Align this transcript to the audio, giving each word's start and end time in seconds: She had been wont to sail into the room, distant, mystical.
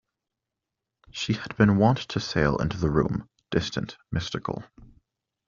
She 1.11 1.33
had 1.33 1.55
been 1.57 1.77
wont 1.77 1.99
to 2.09 2.19
sail 2.19 2.57
into 2.57 2.75
the 2.77 2.89
room, 2.89 3.29
distant, 3.51 3.97
mystical. 4.11 4.63